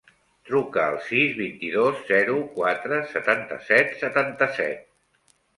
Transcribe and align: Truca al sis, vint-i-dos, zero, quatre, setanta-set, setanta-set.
Truca 0.49 0.85
al 0.91 0.95
sis, 1.09 1.35
vint-i-dos, 1.41 2.01
zero, 2.09 2.39
quatre, 2.57 3.01
setanta-set, 3.13 3.95
setanta-set. 4.03 4.91